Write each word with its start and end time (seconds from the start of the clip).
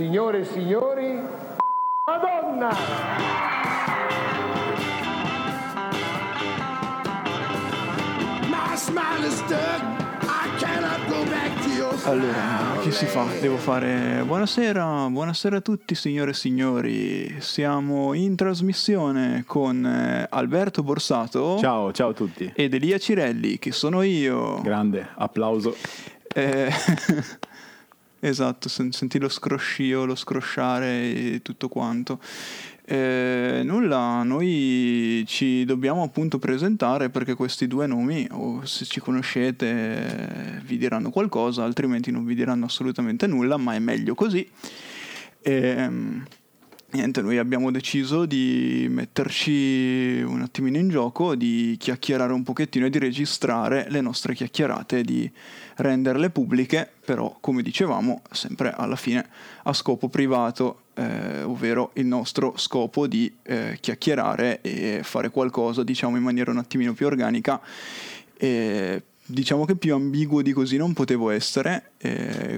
signore 0.00 0.38
e 0.38 0.44
signori, 0.46 1.20
Madonna! 2.06 2.70
Allora, 12.04 12.78
che 12.80 12.90
si 12.92 13.04
fa? 13.04 13.26
Devo 13.42 13.58
fare 13.58 14.22
buonasera, 14.24 15.08
buonasera 15.10 15.58
a 15.58 15.60
tutti 15.60 15.94
signore 15.94 16.30
e 16.30 16.34
signori. 16.34 17.36
Siamo 17.42 18.14
in 18.14 18.36
trasmissione 18.36 19.44
con 19.46 19.84
eh, 19.84 20.26
Alberto 20.30 20.82
Borsato. 20.82 21.58
Ciao, 21.58 21.92
ciao 21.92 22.08
a 22.08 22.14
tutti. 22.14 22.50
Ed 22.54 22.72
Elia 22.72 22.96
Cirelli, 22.96 23.58
che 23.58 23.70
sono 23.70 24.00
io. 24.00 24.62
Grande, 24.62 25.08
applauso. 25.14 25.76
Eh, 26.32 26.72
esatto, 28.20 28.68
senti 28.68 29.18
lo 29.18 29.28
scroscio, 29.28 30.04
lo 30.04 30.14
scrosciare 30.14 31.34
e 31.34 31.40
tutto 31.42 31.68
quanto. 31.68 32.20
Eh, 32.84 33.60
nulla, 33.64 34.22
noi 34.24 35.22
ci 35.26 35.64
dobbiamo 35.64 36.02
appunto 36.02 36.38
presentare 36.38 37.08
perché 37.08 37.34
questi 37.34 37.66
due 37.66 37.86
nomi, 37.86 38.26
o 38.32 38.64
se 38.66 38.84
ci 38.84 38.98
conoscete, 39.00 40.60
vi 40.64 40.76
diranno 40.76 41.10
qualcosa, 41.10 41.62
altrimenti 41.62 42.10
non 42.10 42.24
vi 42.24 42.34
diranno 42.34 42.64
assolutamente 42.64 43.26
nulla, 43.26 43.56
ma 43.56 43.74
è 43.74 43.78
meglio 43.78 44.14
così. 44.14 44.48
E, 45.42 45.52
ehm, 45.52 46.26
niente, 46.92 47.22
noi 47.22 47.38
abbiamo 47.38 47.70
deciso 47.70 48.26
di 48.26 48.86
metterci 48.90 50.22
un 50.26 50.42
attimino 50.42 50.78
in 50.78 50.88
gioco, 50.88 51.34
di 51.34 51.76
chiacchierare 51.78 52.32
un 52.32 52.42
pochettino 52.42 52.86
e 52.86 52.90
di 52.90 52.98
registrare 52.98 53.86
le 53.88 54.00
nostre 54.00 54.34
chiacchierate, 54.34 55.02
di 55.02 55.30
renderle 55.76 56.30
pubbliche, 56.30 56.90
però 57.04 57.36
come 57.40 57.62
dicevamo, 57.62 58.22
sempre 58.30 58.72
alla 58.72 58.96
fine 58.96 59.26
a 59.64 59.72
scopo 59.72 60.08
privato 60.08 60.82
eh, 60.94 61.42
ovvero 61.42 61.90
il 61.94 62.06
nostro 62.06 62.54
scopo 62.56 63.06
di 63.06 63.32
eh, 63.42 63.78
chiacchierare 63.80 64.60
e 64.60 65.00
fare 65.02 65.30
qualcosa, 65.30 65.82
diciamo, 65.82 66.16
in 66.16 66.22
maniera 66.22 66.50
un 66.50 66.58
attimino 66.58 66.92
più 66.92 67.06
organica. 67.06 67.60
E, 68.36 69.02
diciamo 69.24 69.64
che 69.64 69.76
più 69.76 69.94
ambiguo 69.94 70.42
di 70.42 70.52
così 70.52 70.76
non 70.76 70.92
potevo 70.92 71.30
essere, 71.30 71.92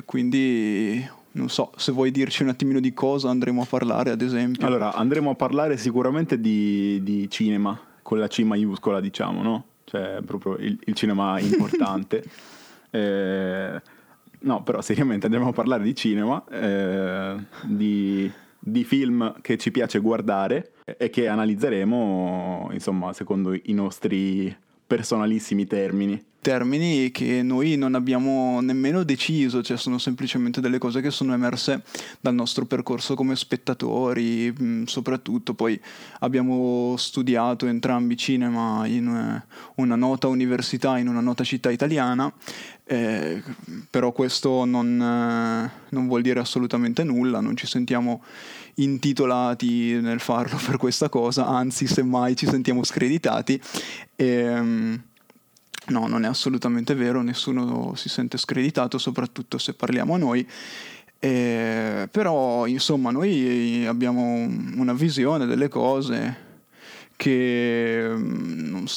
quindi 0.06 1.06
non 1.32 1.48
so 1.48 1.72
se 1.76 1.92
vuoi 1.92 2.10
dirci 2.10 2.42
un 2.42 2.48
attimino 2.48 2.80
di 2.80 2.92
cosa 2.92 3.30
andremo 3.30 3.62
a 3.62 3.66
parlare, 3.66 4.10
ad 4.10 4.20
esempio. 4.20 4.66
Allora, 4.66 4.94
andremo 4.94 5.30
a 5.30 5.34
parlare 5.34 5.76
sicuramente 5.76 6.40
di, 6.40 7.00
di 7.02 7.28
cinema, 7.30 7.78
con 8.02 8.18
la 8.18 8.28
C 8.28 8.40
maiuscola, 8.40 9.00
diciamo, 9.00 9.42
no? 9.42 9.64
Cioè, 9.84 10.20
proprio 10.24 10.56
il, 10.56 10.78
il 10.84 10.94
cinema 10.94 11.38
importante. 11.40 12.22
eh, 12.90 13.80
no, 14.40 14.62
però 14.62 14.80
seriamente 14.80 15.26
andremo 15.26 15.48
a 15.48 15.52
parlare 15.52 15.82
di 15.82 15.94
cinema, 15.94 16.44
eh, 16.50 17.36
di, 17.64 18.30
di, 18.58 18.84
film 18.84 19.40
che 19.40 19.56
ci 19.56 19.70
piace 19.70 20.00
guardare 20.00 20.72
e 20.84 21.08
che 21.08 21.28
analizzeremo, 21.28 22.70
insomma, 22.72 23.12
secondo 23.12 23.54
i 23.54 23.72
nostri 23.72 24.54
personalissimi 24.92 25.66
termini. 25.66 26.22
Termini 26.42 27.10
che 27.12 27.42
noi 27.42 27.76
non 27.76 27.94
abbiamo 27.94 28.60
nemmeno 28.60 29.04
deciso, 29.04 29.62
cioè 29.62 29.78
sono 29.78 29.96
semplicemente 29.96 30.60
delle 30.60 30.76
cose 30.76 31.00
che 31.00 31.10
sono 31.10 31.32
emerse 31.32 31.82
dal 32.20 32.34
nostro 32.34 32.66
percorso 32.66 33.14
come 33.14 33.34
spettatori, 33.34 34.52
mm, 34.52 34.84
soprattutto 34.84 35.54
poi 35.54 35.80
abbiamo 36.18 36.94
studiato 36.98 37.66
entrambi 37.66 38.18
cinema 38.18 38.86
in 38.86 39.06
eh, 39.06 39.46
una 39.76 39.94
nota 39.94 40.26
università, 40.26 40.98
in 40.98 41.08
una 41.08 41.20
nota 41.20 41.42
città 41.42 41.70
italiana 41.70 42.30
eh, 42.92 43.42
però 43.88 44.12
questo 44.12 44.64
non, 44.64 45.00
eh, 45.00 45.70
non, 45.88 46.06
vuol 46.08 46.20
dire 46.20 46.40
assolutamente 46.40 47.04
nulla, 47.04 47.40
non 47.40 47.56
ci 47.56 47.66
sentiamo 47.66 48.22
intitolati 48.74 50.00
nel 50.00 50.20
farlo 50.20 50.58
per 50.64 50.76
questa 50.76 51.08
cosa, 51.08 51.46
anzi 51.46 51.86
semmai 51.86 52.36
ci 52.36 52.46
sentiamo 52.46 52.84
screditati. 52.84 53.60
E, 54.16 54.26
ehm, 54.26 55.02
no, 55.88 56.06
non 56.06 56.24
è 56.24 56.28
assolutamente 56.28 56.94
vero, 56.94 57.22
nessuno 57.22 57.94
si 57.94 58.08
sente 58.08 58.38
screditato, 58.38 58.98
soprattutto 58.98 59.58
se 59.58 59.74
parliamo 59.74 60.14
a 60.14 60.18
noi. 60.18 60.48
Eh, 61.18 62.08
però 62.10 62.66
insomma 62.66 63.12
noi 63.12 63.86
abbiamo 63.86 64.22
una 64.74 64.92
visione 64.92 65.46
delle 65.46 65.68
cose 65.68 66.50
che 67.14 68.08
mm, 68.10 68.68
non 68.68 68.88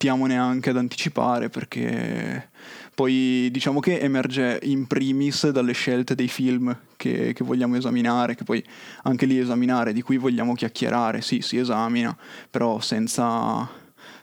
stiamo 0.00 0.24
neanche 0.24 0.70
ad 0.70 0.78
anticipare 0.78 1.50
perché 1.50 2.48
poi 2.94 3.50
diciamo 3.50 3.80
che 3.80 3.98
emerge 3.98 4.58
in 4.62 4.86
primis 4.86 5.50
dalle 5.50 5.74
scelte 5.74 6.14
dei 6.14 6.28
film 6.28 6.74
che, 6.96 7.34
che, 7.34 7.44
vogliamo 7.44 7.76
esaminare, 7.76 8.34
che 8.34 8.44
poi 8.44 8.64
anche 9.02 9.26
lì 9.26 9.38
esaminare, 9.38 9.92
di 9.92 10.00
cui 10.00 10.16
vogliamo 10.16 10.54
chiacchierare, 10.54 11.20
sì, 11.20 11.42
si 11.42 11.58
esamina, 11.58 12.16
però 12.48 12.80
senza, 12.80 13.68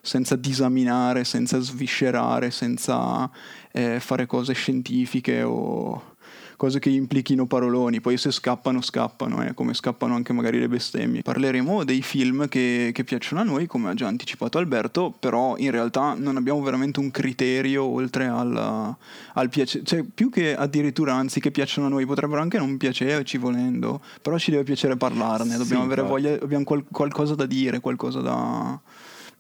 senza 0.02 0.36
disaminare, 0.36 1.24
senza 1.24 1.60
sviscerare, 1.60 2.50
senza 2.50 3.30
eh, 3.72 4.00
fare 4.00 4.26
cose 4.26 4.54
scientifiche 4.54 5.44
o 5.44 6.16
cose 6.58 6.80
che 6.80 6.90
implichino 6.90 7.46
paroloni, 7.46 8.02
poi 8.02 8.18
se 8.18 8.32
scappano 8.32 8.82
scappano, 8.82 9.46
eh, 9.46 9.54
come 9.54 9.76
scappano 9.76 10.16
anche 10.16 10.34
magari 10.34 10.60
le 10.60 10.68
bestemmie. 10.68 11.22
Parleremo 11.22 11.84
dei 11.84 12.02
film 12.02 12.50
che, 12.50 12.90
che 12.94 13.04
piacciono 13.04 13.42
a 13.42 13.44
noi, 13.44 13.68
come 13.68 13.90
ha 13.90 13.94
già 13.94 14.08
anticipato 14.08 14.58
Alberto, 14.58 15.14
però 15.18 15.56
in 15.58 15.70
realtà 15.70 16.16
non 16.18 16.36
abbiamo 16.36 16.62
veramente 16.62 17.00
un 17.00 17.12
criterio 17.12 17.84
oltre 17.84 18.26
al, 18.26 18.96
al 19.34 19.50
piacere, 19.50 19.86
cioè 19.86 20.04
più 20.04 20.32
che 20.32 20.56
addirittura 20.56 21.14
anzi 21.14 21.40
che 21.40 21.52
piacciono 21.52 21.88
a 21.88 21.90
noi, 21.92 22.08
potrebbero 22.08 22.42
anche 22.42 22.58
non 22.58 22.76
piacerci 22.78 23.38
volendo, 23.38 24.02
però 24.22 24.40
ci 24.40 24.50
deve 24.50 24.64
piacere 24.64 24.98
parlarne, 24.98 25.58
dobbiamo 25.58 25.84
sì, 25.84 25.92
avere 25.92 26.02
voglia, 26.02 26.34
abbiamo 26.42 26.64
qual- 26.64 26.86
qualcosa 26.92 27.36
da 27.36 27.46
dire, 27.46 27.80
qualcosa 27.80 28.20
da 28.20 28.80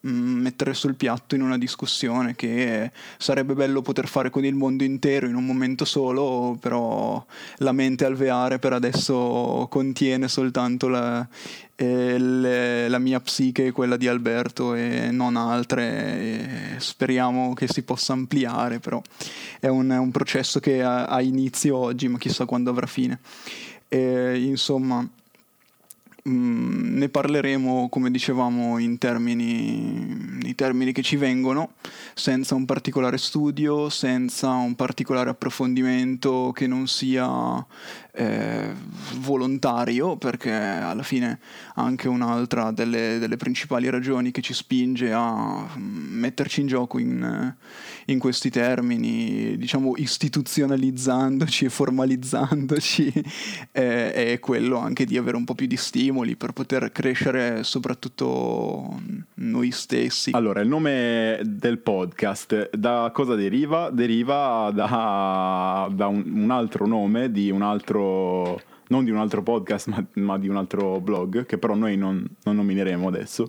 mettere 0.07 0.73
sul 0.73 0.95
piatto 0.95 1.35
in 1.35 1.41
una 1.41 1.57
discussione 1.57 2.35
che 2.35 2.91
sarebbe 3.17 3.53
bello 3.53 3.81
poter 3.81 4.07
fare 4.07 4.29
con 4.29 4.45
il 4.45 4.55
mondo 4.55 4.83
intero 4.83 5.27
in 5.27 5.35
un 5.35 5.45
momento 5.45 5.85
solo, 5.85 6.57
però 6.59 7.23
la 7.57 7.71
mente 7.71 8.05
alveare 8.05 8.59
per 8.59 8.73
adesso 8.73 9.67
contiene 9.69 10.27
soltanto 10.27 10.87
la, 10.87 11.27
eh, 11.75 12.17
le, 12.17 12.87
la 12.87 12.99
mia 12.99 13.19
psiche 13.19 13.67
e 13.67 13.71
quella 13.71 13.97
di 13.97 14.07
Alberto 14.07 14.73
e 14.73 15.09
non 15.11 15.35
altre. 15.35 16.75
E 16.75 16.79
speriamo 16.79 17.53
che 17.53 17.67
si 17.67 17.83
possa 17.83 18.13
ampliare, 18.13 18.79
però 18.79 19.01
è 19.59 19.67
un, 19.67 19.89
è 19.89 19.97
un 19.97 20.11
processo 20.11 20.59
che 20.59 20.81
ha, 20.81 21.05
ha, 21.05 21.21
inizio 21.21 21.77
oggi, 21.77 22.07
ma 22.07 22.17
chissà 22.17 22.45
quando 22.45 22.69
avrà 22.69 22.87
fine. 22.87 23.19
E, 23.87 24.43
insomma 24.43 25.07
Mm, 26.27 26.97
ne 26.97 27.07
parleremo, 27.07 27.87
come 27.89 28.11
dicevamo, 28.11 28.79
in 28.79 28.97
termini, 28.97 30.39
i 30.41 30.55
termini 30.55 30.91
che 30.91 31.01
ci 31.01 31.15
vengono, 31.15 31.73
senza 32.13 32.53
un 32.53 32.65
particolare 32.65 33.17
studio, 33.17 33.89
senza 33.89 34.49
un 34.49 34.75
particolare 34.75 35.29
approfondimento 35.29 36.51
che 36.53 36.67
non 36.67 36.87
sia 36.87 37.65
eh, 38.17 38.73
volontario, 39.19 40.17
perché 40.17 40.51
alla 40.51 41.03
fine 41.03 41.39
anche 41.75 42.07
un'altra 42.07 42.71
delle, 42.71 43.19
delle, 43.19 43.37
principali 43.37 43.89
ragioni 43.89 44.31
che 44.31 44.41
ci 44.41 44.53
spinge 44.53 45.13
a 45.13 45.67
mm, 45.77 46.19
metterci 46.19 46.61
in 46.61 46.67
gioco 46.67 46.97
in, 46.97 47.55
in 48.05 48.19
questi 48.19 48.49
termini, 48.49 49.55
diciamo 49.57 49.93
istituzionalizzandoci 49.95 51.65
e 51.65 51.69
formalizzandoci, 51.69 53.13
eh, 53.71 54.11
è 54.11 54.39
quello 54.39 54.77
anche 54.77 55.05
di 55.05 55.15
avere 55.15 55.37
un 55.37 55.45
po' 55.45 55.55
più 55.55 55.67
di 55.67 55.77
stimoli 56.17 56.35
per 56.35 56.51
poter 56.51 56.91
crescere 56.91 57.63
soprattutto 57.63 58.99
noi 59.35 59.71
stessi. 59.71 60.31
Allora, 60.33 60.61
il 60.61 60.67
nome 60.67 61.39
del 61.43 61.77
podcast 61.77 62.75
da 62.75 63.11
cosa 63.13 63.35
deriva? 63.35 63.89
Deriva 63.91 64.71
da, 64.73 65.87
da 65.91 66.07
un, 66.07 66.23
un 66.33 66.49
altro 66.49 66.87
nome 66.87 67.31
di 67.31 67.51
un 67.51 67.61
altro 67.61 68.59
non 68.87 69.03
di 69.03 69.11
un 69.11 69.17
altro 69.17 69.43
podcast, 69.43 69.87
ma, 69.87 70.03
ma, 70.13 70.37
di 70.37 70.47
un 70.47 70.55
altro 70.55 71.01
blog, 71.01 71.45
che 71.45 71.57
però 71.57 71.75
noi 71.75 71.97
non, 71.97 72.25
non 72.43 72.55
nomineremo 72.55 73.07
adesso. 73.09 73.43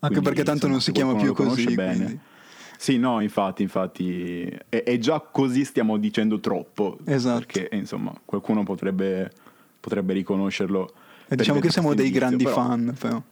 Anche 0.00 0.20
quindi, 0.20 0.20
perché 0.20 0.44
tanto 0.44 0.66
insomma, 0.66 0.72
non 0.72 0.80
si 0.80 0.92
chiama 0.92 1.14
più 1.16 1.34
così. 1.34 1.74
Bene. 1.74 2.20
Sì, 2.78 2.96
no, 2.96 3.20
infatti, 3.20 3.62
infatti, 3.62 4.44
è, 4.68 4.84
è, 4.84 4.98
già 4.98 5.18
così 5.18 5.64
stiamo 5.64 5.96
dicendo 5.96 6.38
troppo. 6.38 6.98
Esatto. 7.06 7.38
Perché, 7.38 7.68
insomma, 7.72 8.14
qualcuno 8.24 8.62
potrebbe, 8.62 9.32
potrebbe 9.80 10.12
riconoscerlo. 10.12 10.92
E 11.28 11.36
diciamo 11.36 11.60
che 11.60 11.70
siamo 11.70 11.94
dei 11.94 12.10
grandi 12.10 12.44
però. 12.44 12.56
fan, 12.56 12.96
però. 12.98 13.22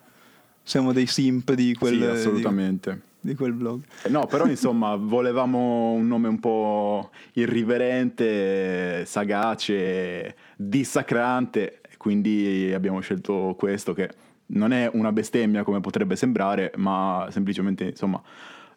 Siamo 0.62 0.92
dei 0.92 1.06
simp 1.06 1.52
di 1.52 1.74
quel... 1.74 1.96
Sì, 1.96 2.04
assolutamente. 2.04 2.90
Di 2.92 3.06
di 3.26 3.34
quel 3.34 3.52
blog. 3.52 3.82
Eh, 4.04 4.08
no, 4.08 4.26
però 4.26 4.46
insomma 4.46 4.94
volevamo 4.96 5.92
un 5.92 6.06
nome 6.06 6.28
un 6.28 6.38
po' 6.38 7.10
irriverente, 7.32 9.04
sagace, 9.04 10.36
dissacrante, 10.56 11.80
quindi 11.98 12.72
abbiamo 12.72 13.00
scelto 13.00 13.54
questo 13.58 13.92
che 13.92 14.10
non 14.48 14.72
è 14.72 14.88
una 14.92 15.10
bestemmia 15.10 15.64
come 15.64 15.80
potrebbe 15.80 16.14
sembrare, 16.14 16.72
ma 16.76 17.26
semplicemente 17.30 17.84
insomma 17.84 18.22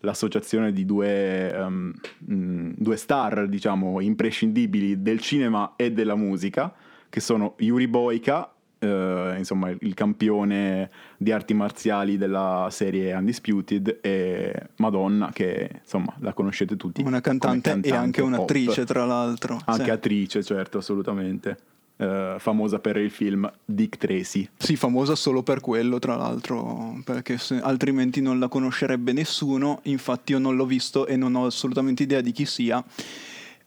l'associazione 0.02 0.72
di 0.72 0.86
due, 0.86 1.54
um, 1.60 1.94
due 2.18 2.98
star, 2.98 3.48
diciamo, 3.48 4.00
imprescindibili 4.00 5.02
del 5.02 5.20
cinema 5.20 5.74
e 5.76 5.92
della 5.92 6.16
musica, 6.16 6.74
che 7.08 7.20
sono 7.20 7.56
Yuri 7.58 7.88
Boyka, 7.88 8.52
eh, 8.80 9.36
insomma 9.38 9.70
il 9.70 9.94
campione 9.94 10.90
di 11.18 11.32
arti 11.32 11.54
marziali 11.54 12.18
della 12.18 12.68
serie 12.72 13.14
Undisputed, 13.14 14.00
e 14.02 14.54
Madonna, 14.78 15.32
che 15.32 15.70
insomma 15.82 16.14
la 16.20 16.34
conoscete 16.34 16.76
tutti. 16.76 17.02
Una 17.04 17.22
cantante, 17.22 17.72
come 17.72 17.86
e 17.86 17.92
anche 17.92 18.22
pop. 18.22 18.32
un'attrice, 18.32 18.86
tra 18.86 19.06
l'altro. 19.06 19.60
Anche 19.66 19.84
sì. 19.84 19.90
attrice, 19.90 20.44
certo, 20.44 20.80
assolutamente. 20.80 21.58
Eh, 21.98 22.36
famosa 22.40 22.80
per 22.80 22.96
il 22.96 23.12
film 23.12 23.52
Dick 23.66 23.98
Tracy. 23.98 24.48
Sì, 24.58 24.78
famosa 24.78 25.16
solo 25.16 25.44
per 25.44 25.60
quello, 25.60 26.00
tra 26.00 26.16
l'altro, 26.16 27.02
perché 27.04 27.38
se- 27.38 27.60
altrimenti 27.60 28.22
non 28.22 28.40
la 28.40 28.48
conoscerebbe 28.48 29.12
nessuno. 29.12 29.82
Infatti, 29.84 30.32
io 30.32 30.40
non 30.40 30.56
l'ho 30.56 30.66
visto 30.66 31.06
e 31.08 31.18
non 31.18 31.36
ho 31.36 31.46
assolutamente 31.46 32.04
idea 32.04 32.22
di 32.22 32.32
chi 32.32 32.46
sia. 32.46 32.82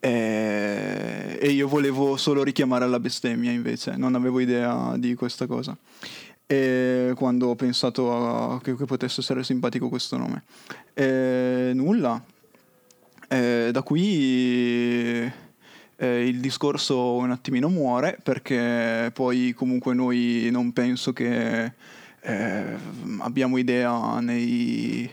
Eh, 0.04 1.38
E 1.40 1.49
io 1.50 1.66
volevo 1.69 2.16
solo 2.16 2.43
richiamare 2.44 2.84
alla 2.84 3.00
bestemmia, 3.00 3.50
invece, 3.50 3.96
non 3.96 4.14
avevo 4.14 4.38
idea 4.40 4.94
di 4.96 5.14
questa 5.14 5.46
cosa. 5.46 5.76
E 6.46 7.12
quando 7.16 7.49
ho 7.49 7.54
pensato 7.56 8.12
a- 8.54 8.60
che, 8.60 8.76
che 8.76 8.84
potesse 8.84 9.20
essere 9.20 9.43
simpatico 9.44 9.88
questo 9.88 10.16
nome, 10.16 10.43
E 10.94 11.70
nulla. 11.75 12.22
Eh, 13.28 13.70
da 13.72 13.82
qui 13.82 15.22
eh, 15.96 16.26
il 16.28 16.38
discorso 16.40 17.14
un 17.14 17.31
attimino 17.31 17.69
muore 17.69 18.19
perché 18.22 19.10
poi 19.14 19.55
comunque 19.55 19.94
noi 19.94 20.48
non 20.52 20.72
penso 20.72 21.12
che 21.14 21.72
eh, 22.20 22.76
abbiamo 23.20 23.56
idea 23.56 24.20
nei, 24.20 25.10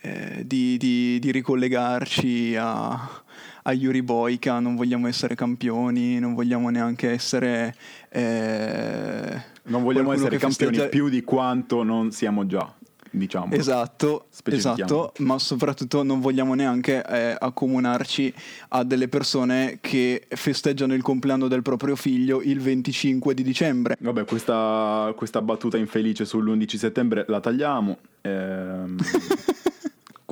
eh, 0.00 0.44
di, 0.46 0.76
di- 0.78 1.18
di 1.18 1.30
ricollegarci 1.32 2.54
a, 2.56 3.21
a 3.62 3.72
Yuri 3.72 4.02
Boyka, 4.02 4.58
non 4.60 4.74
vogliamo 4.76 5.06
essere 5.06 5.34
campioni, 5.34 6.18
non 6.18 6.34
vogliamo 6.34 6.68
neanche 6.70 7.10
essere... 7.10 7.74
eh, 8.10 9.42
Non 9.64 9.82
vogliamo 9.82 10.12
essere 10.12 10.36
campioni 10.38 10.72
festeggia- 10.74 10.88
più 10.90 11.08
di 11.08 11.22
quanto 11.22 11.82
non 11.82 12.10
siamo 12.10 12.46
già, 12.46 12.72
diciamo. 13.10 13.52
Esatto, 13.54 14.26
esatto, 14.44 15.12
ma 15.18 15.38
soprattutto 15.38 16.02
non 16.02 16.20
vogliamo 16.20 16.54
neanche 16.54 17.04
eh, 17.06 17.36
accomunarci 17.38 18.32
a 18.70 18.82
delle 18.82 19.06
persone 19.08 19.78
che 19.80 20.24
festeggiano 20.28 20.94
il 20.94 21.02
compleanno 21.02 21.46
del 21.48 21.62
proprio 21.62 21.94
figlio 21.94 22.40
il 22.42 22.58
25 22.60 23.32
di 23.34 23.42
dicembre. 23.42 23.96
Vabbè, 24.00 24.24
questa, 24.24 25.12
questa 25.16 25.40
battuta 25.40 25.76
infelice 25.76 26.24
sull'11 26.24 26.76
settembre 26.76 27.24
la 27.28 27.38
tagliamo. 27.40 27.98
Ehm, 28.22 28.96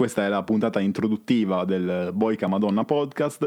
questa 0.01 0.25
è 0.25 0.29
la 0.31 0.43
puntata 0.43 0.81
introduttiva 0.81 1.67
del 1.67 2.13
Boica 2.15 2.47
Madonna 2.47 2.85
podcast. 2.85 3.47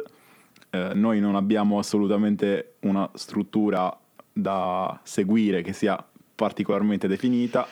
Eh, 0.69 0.91
noi 0.93 1.19
non 1.19 1.33
abbiamo 1.33 1.79
assolutamente 1.79 2.75
una 2.81 3.09
struttura 3.15 3.91
da 4.31 4.99
seguire 5.01 5.63
che 5.63 5.73
sia 5.73 5.97
particolarmente 6.35 7.07
definita. 7.07 7.65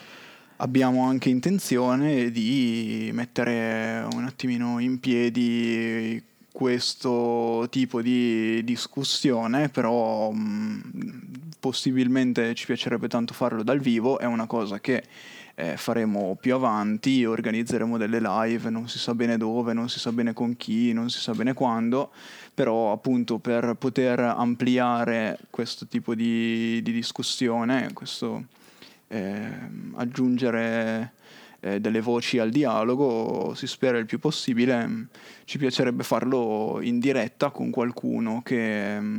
Abbiamo 0.56 1.04
anche 1.04 1.28
intenzione 1.28 2.32
di 2.32 3.10
mettere 3.12 4.04
un 4.14 4.24
attimino 4.24 4.80
in 4.80 4.98
piedi 4.98 6.20
questo 6.50 7.68
tipo 7.70 8.02
di 8.02 8.64
discussione, 8.64 9.68
però 9.68 10.32
mh, 10.32 11.52
possibilmente 11.60 12.52
ci 12.54 12.66
piacerebbe 12.66 13.06
tanto 13.06 13.32
farlo 13.32 13.62
dal 13.62 13.78
vivo, 13.78 14.18
è 14.18 14.24
una 14.24 14.48
cosa 14.48 14.80
che 14.80 15.04
eh, 15.54 15.76
faremo 15.76 16.36
più 16.40 16.54
avanti, 16.54 17.24
organizzeremo 17.24 17.98
delle 17.98 18.20
live, 18.20 18.70
non 18.70 18.88
si 18.88 18.98
sa 18.98 19.14
bene 19.14 19.36
dove, 19.36 19.72
non 19.72 19.88
si 19.88 19.98
sa 19.98 20.12
bene 20.12 20.32
con 20.32 20.56
chi, 20.56 20.92
non 20.92 21.10
si 21.10 21.20
sa 21.20 21.32
bene 21.32 21.52
quando, 21.52 22.10
però 22.54 22.92
appunto 22.92 23.38
per 23.38 23.74
poter 23.78 24.20
ampliare 24.20 25.38
questo 25.50 25.86
tipo 25.86 26.14
di, 26.14 26.80
di 26.82 26.92
discussione, 26.92 27.92
questo 27.92 28.44
ehm, 29.08 29.94
aggiungere 29.96 31.12
eh, 31.60 31.80
delle 31.80 32.00
voci 32.00 32.38
al 32.38 32.50
dialogo, 32.50 33.54
si 33.54 33.66
spera 33.66 33.98
il 33.98 34.06
più 34.06 34.18
possibile. 34.18 35.06
Ci 35.44 35.58
piacerebbe 35.58 36.02
farlo 36.02 36.80
in 36.82 36.98
diretta 36.98 37.50
con 37.50 37.70
qualcuno 37.70 38.42
che, 38.42 39.00
mm, 39.00 39.18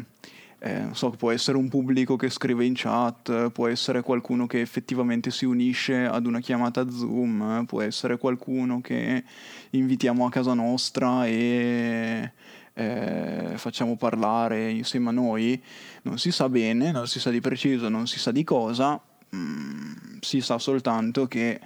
eh, 0.65 0.87
so, 0.93 1.09
può 1.09 1.29
essere 1.31 1.57
un 1.57 1.67
pubblico 1.67 2.15
che 2.15 2.29
scrive 2.29 2.63
in 2.63 2.71
chat, 2.73 3.49
può 3.49 3.67
essere 3.67 4.01
qualcuno 4.01 4.47
che 4.47 4.61
effettivamente 4.61 5.29
si 5.29 5.43
unisce 5.43 6.05
ad 6.05 6.25
una 6.25 6.39
chiamata 6.39 6.89
Zoom, 6.89 7.65
può 7.65 7.81
essere 7.81 8.17
qualcuno 8.17 8.79
che 8.79 9.25
invitiamo 9.71 10.25
a 10.25 10.29
casa 10.29 10.53
nostra 10.53 11.27
e 11.27 12.31
eh, 12.75 13.51
facciamo 13.55 13.97
parlare 13.97 14.71
insieme 14.71 15.09
a 15.09 15.11
noi. 15.11 15.61
Non 16.03 16.17
si 16.17 16.31
sa 16.31 16.47
bene, 16.47 16.91
non 16.91 17.07
si 17.07 17.19
sa 17.19 17.29
di 17.29 17.41
preciso, 17.41 17.89
non 17.89 18.07
si 18.07 18.17
sa 18.17 18.31
di 18.31 18.45
cosa, 18.45 18.97
mm, 19.35 20.19
si 20.21 20.39
sa 20.39 20.59
soltanto 20.59 21.27
che 21.27 21.59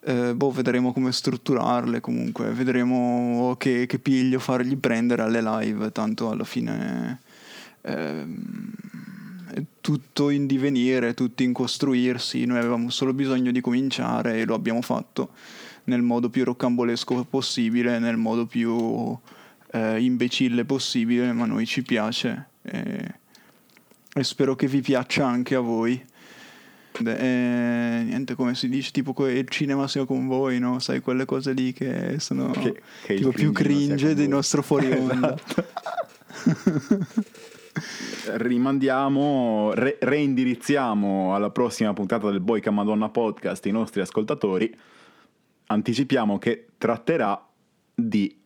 eh, 0.00 0.34
boh, 0.34 0.50
vedremo 0.50 0.94
come 0.94 1.12
strutturarle 1.12 2.00
comunque, 2.00 2.52
vedremo 2.52 3.54
che, 3.58 3.84
che 3.84 3.98
piglio 3.98 4.38
fargli 4.38 4.78
prendere 4.78 5.20
alle 5.20 5.42
live, 5.42 5.92
tanto 5.92 6.30
alla 6.30 6.44
fine 6.44 7.20
è 7.82 9.62
tutto 9.80 10.30
in 10.30 10.46
divenire, 10.46 11.14
tutto 11.14 11.42
in 11.42 11.52
costruirsi, 11.52 12.44
noi 12.44 12.58
avevamo 12.58 12.90
solo 12.90 13.12
bisogno 13.12 13.50
di 13.50 13.60
cominciare 13.60 14.38
e 14.40 14.44
lo 14.44 14.54
abbiamo 14.54 14.82
fatto 14.82 15.30
nel 15.84 16.02
modo 16.02 16.28
più 16.30 16.44
roccambolesco 16.44 17.24
possibile, 17.24 17.98
nel 17.98 18.16
modo 18.16 18.46
più 18.46 19.16
eh, 19.72 20.00
imbecille 20.02 20.64
possibile, 20.64 21.32
ma 21.32 21.44
a 21.44 21.46
noi 21.46 21.66
ci 21.66 21.82
piace 21.82 22.48
e, 22.62 23.14
e 24.12 24.24
spero 24.24 24.54
che 24.54 24.66
vi 24.68 24.80
piaccia 24.80 25.26
anche 25.26 25.54
a 25.54 25.60
voi. 25.60 26.00
Beh, 27.00 27.16
eh, 27.98 28.02
niente, 28.04 28.34
come 28.34 28.54
si 28.54 28.68
dice, 28.68 28.90
tipo 28.90 29.12
que- 29.14 29.32
il 29.32 29.48
cinema 29.48 29.88
sia 29.88 30.04
con 30.04 30.26
voi, 30.26 30.58
no? 30.58 30.78
Sai, 30.80 31.00
quelle 31.00 31.24
cose 31.24 31.52
lì 31.52 31.72
che 31.72 32.16
sono 32.18 32.50
Che- 32.50 32.82
che 33.04 33.14
tipo 33.14 33.30
più 33.30 33.52
cringe 33.52 34.14
del 34.14 34.28
nostro 34.28 34.62
fuori. 34.62 34.88
Esatto. 34.92 35.64
Rimandiamo, 38.34 39.72
re- 39.74 39.98
reindirizziamo 40.00 41.34
alla 41.34 41.50
prossima 41.50 41.92
puntata 41.92 42.30
del 42.30 42.40
Boica 42.40 42.70
Madonna 42.70 43.08
podcast 43.08 43.66
i 43.66 43.70
nostri 43.70 44.00
ascoltatori. 44.00 44.74
Anticipiamo 45.66 46.38
che 46.38 46.66
tratterà 46.78 47.46
di 47.94 48.39